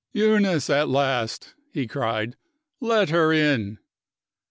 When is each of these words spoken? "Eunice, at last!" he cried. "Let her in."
"Eunice, 0.13 0.67
at 0.67 0.89
last!" 0.89 1.53
he 1.71 1.85
cried. 1.85 2.35
"Let 2.79 3.09
her 3.11 3.31
in." 3.31 3.77